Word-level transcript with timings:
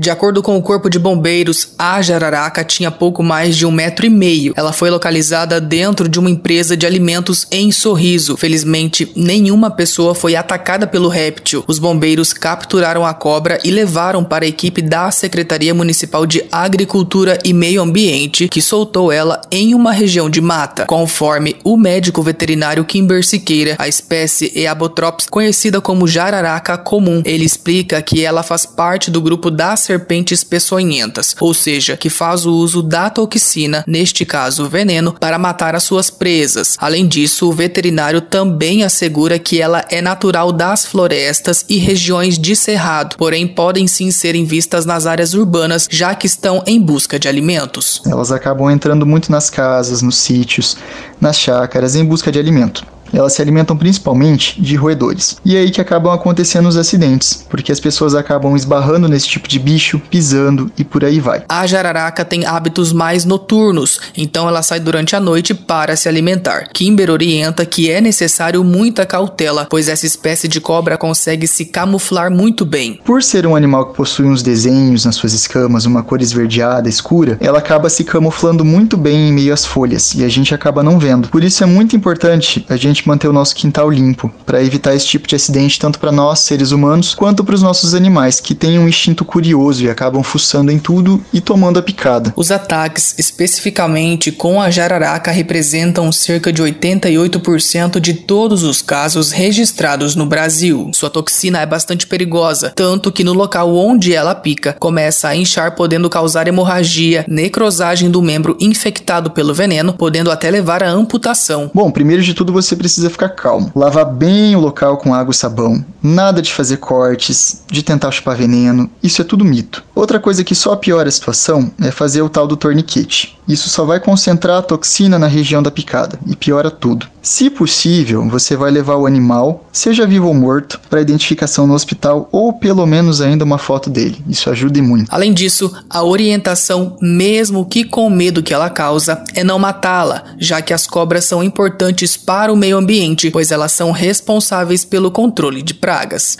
De 0.00 0.10
acordo 0.10 0.44
com 0.44 0.56
o 0.56 0.62
Corpo 0.62 0.88
de 0.88 0.96
Bombeiros, 0.96 1.70
a 1.76 2.00
jararaca 2.00 2.62
tinha 2.62 2.88
pouco 2.88 3.20
mais 3.20 3.56
de 3.56 3.66
um 3.66 3.72
metro 3.72 4.06
e 4.06 4.08
meio. 4.08 4.54
Ela 4.56 4.72
foi 4.72 4.90
localizada 4.90 5.60
dentro 5.60 6.08
de 6.08 6.20
uma 6.20 6.30
empresa 6.30 6.76
de 6.76 6.86
alimentos 6.86 7.48
em 7.50 7.72
Sorriso. 7.72 8.36
Felizmente, 8.36 9.10
nenhuma 9.16 9.72
pessoa 9.72 10.14
foi 10.14 10.36
atacada 10.36 10.86
pelo 10.86 11.08
réptil. 11.08 11.64
Os 11.66 11.80
bombeiros 11.80 12.32
capturaram 12.32 13.04
a 13.04 13.12
cobra 13.12 13.58
e 13.64 13.72
levaram 13.72 14.22
para 14.22 14.44
a 14.44 14.48
equipe 14.48 14.80
da 14.80 15.10
Secretaria 15.10 15.74
Municipal 15.74 16.24
de 16.26 16.44
Agricultura 16.52 17.36
e 17.44 17.52
Meio 17.52 17.82
Ambiente, 17.82 18.46
que 18.46 18.62
soltou 18.62 19.10
ela 19.10 19.40
em 19.50 19.74
uma 19.74 19.90
região 19.90 20.30
de 20.30 20.40
mata. 20.40 20.86
Conforme 20.86 21.56
o 21.64 21.76
médico 21.76 22.22
veterinário 22.22 22.84
Kimber 22.84 23.26
Siqueira, 23.26 23.74
a 23.76 23.88
espécie 23.88 24.52
Eabotrops, 24.54 25.26
conhecida 25.28 25.80
como 25.80 26.06
jararaca 26.06 26.78
comum, 26.78 27.20
ele 27.24 27.44
explica 27.44 28.00
que 28.00 28.24
ela 28.24 28.44
faz 28.44 28.64
parte 28.64 29.10
do 29.10 29.20
grupo 29.20 29.50
das 29.50 29.87
serpentes 29.88 30.44
peçonhentas, 30.44 31.34
ou 31.40 31.54
seja, 31.54 31.96
que 31.96 32.10
faz 32.10 32.44
o 32.44 32.52
uso 32.52 32.82
da 32.82 33.08
toxina, 33.08 33.82
neste 33.86 34.26
caso 34.26 34.68
veneno, 34.68 35.14
para 35.18 35.38
matar 35.38 35.74
as 35.74 35.82
suas 35.82 36.10
presas. 36.10 36.76
Além 36.78 37.08
disso, 37.08 37.48
o 37.48 37.52
veterinário 37.52 38.20
também 38.20 38.84
assegura 38.84 39.38
que 39.38 39.62
ela 39.62 39.82
é 39.90 40.02
natural 40.02 40.52
das 40.52 40.84
florestas 40.84 41.64
e 41.70 41.78
regiões 41.78 42.38
de 42.38 42.54
cerrado, 42.54 43.16
porém 43.16 43.46
podem 43.46 43.86
sim 43.86 44.10
serem 44.10 44.44
vistas 44.44 44.84
nas 44.84 45.06
áreas 45.06 45.32
urbanas, 45.32 45.88
já 45.90 46.14
que 46.14 46.26
estão 46.26 46.62
em 46.66 46.78
busca 46.78 47.18
de 47.18 47.26
alimentos. 47.26 48.02
Elas 48.04 48.30
acabam 48.30 48.70
entrando 48.70 49.06
muito 49.06 49.32
nas 49.32 49.48
casas, 49.48 50.02
nos 50.02 50.18
sítios, 50.18 50.76
nas 51.18 51.38
chácaras 51.38 51.94
em 51.96 52.04
busca 52.04 52.30
de 52.30 52.38
alimento. 52.38 52.84
Elas 53.12 53.32
se 53.32 53.42
alimentam 53.42 53.76
principalmente 53.76 54.60
de 54.60 54.76
roedores. 54.76 55.38
E 55.44 55.56
é 55.56 55.60
aí 55.60 55.70
que 55.70 55.80
acabam 55.80 56.12
acontecendo 56.12 56.68
os 56.68 56.76
acidentes, 56.76 57.46
porque 57.48 57.72
as 57.72 57.80
pessoas 57.80 58.14
acabam 58.14 58.56
esbarrando 58.56 59.08
nesse 59.08 59.28
tipo 59.28 59.48
de 59.48 59.58
bicho, 59.58 60.00
pisando 60.10 60.70
e 60.78 60.84
por 60.84 61.04
aí 61.04 61.20
vai. 61.20 61.44
A 61.48 61.66
jararaca 61.66 62.24
tem 62.24 62.46
hábitos 62.46 62.92
mais 62.92 63.24
noturnos, 63.24 64.00
então 64.16 64.48
ela 64.48 64.62
sai 64.62 64.80
durante 64.80 65.14
a 65.16 65.20
noite 65.20 65.54
para 65.54 65.96
se 65.96 66.08
alimentar. 66.08 66.68
Kimber 66.72 67.10
orienta 67.10 67.64
que 67.66 67.90
é 67.90 68.00
necessário 68.00 68.62
muita 68.64 69.06
cautela, 69.06 69.66
pois 69.68 69.88
essa 69.88 70.06
espécie 70.06 70.48
de 70.48 70.60
cobra 70.60 70.96
consegue 70.96 71.46
se 71.46 71.64
camuflar 71.64 72.30
muito 72.30 72.64
bem. 72.64 73.00
Por 73.04 73.22
ser 73.22 73.46
um 73.46 73.56
animal 73.56 73.86
que 73.86 73.96
possui 73.96 74.26
uns 74.26 74.42
desenhos 74.42 75.04
nas 75.04 75.16
suas 75.16 75.32
escamas, 75.32 75.84
uma 75.84 76.02
cor 76.02 76.20
esverdeada, 76.20 76.88
escura, 76.88 77.36
ela 77.40 77.58
acaba 77.58 77.88
se 77.88 78.04
camuflando 78.04 78.64
muito 78.64 78.96
bem 78.96 79.28
em 79.28 79.32
meio 79.32 79.52
às 79.54 79.64
folhas 79.64 80.14
e 80.14 80.24
a 80.24 80.28
gente 80.28 80.54
acaba 80.54 80.82
não 80.82 80.98
vendo. 80.98 81.28
Por 81.28 81.42
isso 81.44 81.62
é 81.62 81.66
muito 81.66 81.96
importante 81.96 82.64
a 82.68 82.76
gente 82.76 82.97
manter 83.06 83.28
o 83.28 83.32
nosso 83.32 83.54
quintal 83.54 83.90
limpo, 83.90 84.32
para 84.46 84.62
evitar 84.62 84.94
esse 84.94 85.06
tipo 85.06 85.28
de 85.28 85.36
acidente 85.36 85.78
tanto 85.78 85.98
para 85.98 86.10
nós, 86.10 86.40
seres 86.40 86.70
humanos, 86.70 87.14
quanto 87.14 87.44
para 87.44 87.54
os 87.54 87.62
nossos 87.62 87.94
animais, 87.94 88.40
que 88.40 88.54
têm 88.54 88.78
um 88.78 88.88
instinto 88.88 89.24
curioso 89.24 89.84
e 89.84 89.90
acabam 89.90 90.22
fuçando 90.22 90.72
em 90.72 90.78
tudo 90.78 91.22
e 91.32 91.40
tomando 91.40 91.78
a 91.78 91.82
picada. 91.82 92.32
Os 92.36 92.50
ataques, 92.50 93.14
especificamente 93.18 94.32
com 94.32 94.60
a 94.60 94.70
jararaca, 94.70 95.30
representam 95.30 96.10
cerca 96.10 96.52
de 96.52 96.62
88% 96.62 98.00
de 98.00 98.14
todos 98.14 98.62
os 98.62 98.82
casos 98.82 99.30
registrados 99.30 100.14
no 100.14 100.26
Brasil. 100.26 100.90
Sua 100.94 101.10
toxina 101.10 101.60
é 101.60 101.66
bastante 101.66 102.06
perigosa, 102.06 102.72
tanto 102.74 103.12
que 103.12 103.24
no 103.24 103.32
local 103.32 103.74
onde 103.74 104.14
ela 104.14 104.34
pica, 104.34 104.76
começa 104.78 105.28
a 105.28 105.36
inchar, 105.36 105.74
podendo 105.74 106.08
causar 106.08 106.48
hemorragia, 106.48 107.24
necrosagem 107.28 108.10
do 108.10 108.22
membro 108.22 108.56
infectado 108.60 109.30
pelo 109.30 109.54
veneno, 109.54 109.92
podendo 109.92 110.30
até 110.30 110.50
levar 110.50 110.82
à 110.82 110.90
amputação. 110.90 111.70
Bom, 111.74 111.90
primeiro 111.90 112.22
de 112.22 112.34
tudo 112.34 112.52
você 112.52 112.74
precisa 112.74 112.87
ficar 113.10 113.30
calmo. 113.30 113.70
Lavar 113.74 114.06
bem 114.06 114.56
o 114.56 114.60
local 114.60 114.96
com 114.96 115.14
água 115.14 115.32
e 115.32 115.34
sabão. 115.34 115.84
Nada 116.02 116.42
de 116.42 116.52
fazer 116.52 116.78
cortes, 116.78 117.62
de 117.70 117.82
tentar 117.82 118.10
chupar 118.10 118.36
veneno. 118.36 118.90
Isso 119.02 119.22
é 119.22 119.24
tudo 119.24 119.44
mito. 119.44 119.84
Outra 119.94 120.18
coisa 120.18 120.44
que 120.44 120.54
só 120.54 120.74
piora 120.76 121.08
a 121.08 121.12
situação 121.12 121.70
é 121.80 121.90
fazer 121.90 122.22
o 122.22 122.28
tal 122.28 122.46
do 122.46 122.56
torniquete. 122.56 123.37
Isso 123.48 123.68
só 123.70 123.84
vai 123.84 123.98
concentrar 123.98 124.58
a 124.58 124.62
toxina 124.62 125.18
na 125.18 125.26
região 125.26 125.62
da 125.62 125.70
picada 125.70 126.18
e 126.26 126.36
piora 126.36 126.70
tudo. 126.70 127.06
Se 127.22 127.48
possível, 127.48 128.28
você 128.28 128.56
vai 128.56 128.70
levar 128.70 128.96
o 128.96 129.06
animal, 129.06 129.64
seja 129.72 130.06
vivo 130.06 130.28
ou 130.28 130.34
morto, 130.34 130.80
para 130.88 131.00
identificação 131.00 131.66
no 131.66 131.74
hospital 131.74 132.28
ou 132.30 132.52
pelo 132.52 132.86
menos 132.86 133.20
ainda 133.20 133.44
uma 133.44 133.58
foto 133.58 133.88
dele. 133.90 134.22
Isso 134.28 134.50
ajuda 134.50 134.82
muito. 134.82 135.08
Além 135.10 135.32
disso, 135.32 135.74
a 135.88 136.04
orientação, 136.04 136.96
mesmo 137.00 137.66
que 137.66 137.84
com 137.84 138.10
medo 138.10 138.42
que 138.42 138.52
ela 138.52 138.70
causa, 138.70 139.22
é 139.34 139.42
não 139.42 139.58
matá-la, 139.58 140.24
já 140.38 140.60
que 140.60 140.74
as 140.74 140.86
cobras 140.86 141.24
são 141.24 141.42
importantes 141.42 142.16
para 142.16 142.52
o 142.52 142.56
meio 142.56 142.76
ambiente, 142.76 143.30
pois 143.30 143.50
elas 143.50 143.72
são 143.72 143.90
responsáveis 143.90 144.84
pelo 144.84 145.10
controle 145.10 145.62
de 145.62 145.74
pragas. 145.74 146.36